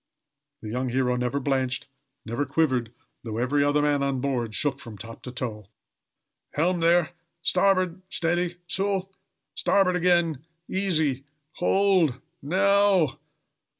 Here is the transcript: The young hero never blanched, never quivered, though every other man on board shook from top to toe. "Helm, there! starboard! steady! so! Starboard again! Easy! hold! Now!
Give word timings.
The 0.63 0.71
young 0.71 0.89
hero 0.89 1.15
never 1.15 1.39
blanched, 1.39 1.85
never 2.25 2.43
quivered, 2.43 2.91
though 3.23 3.37
every 3.37 3.63
other 3.63 3.83
man 3.83 4.01
on 4.01 4.19
board 4.19 4.55
shook 4.55 4.79
from 4.79 4.97
top 4.97 5.21
to 5.21 5.31
toe. 5.31 5.67
"Helm, 6.53 6.79
there! 6.79 7.11
starboard! 7.43 8.01
steady! 8.09 8.55
so! 8.65 9.11
Starboard 9.53 9.95
again! 9.95 10.43
Easy! 10.67 11.25
hold! 11.53 12.19
Now! 12.41 13.19